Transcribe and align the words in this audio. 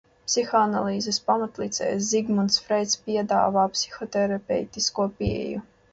Psihoanalīzes 0.27 1.19
pamatlicējs 1.27 2.09
Zigmunds 2.13 2.57
Freids 2.69 2.95
piedāvā 3.03 3.67
psihoterapeitisko 3.77 5.11
pieeju. 5.21 5.63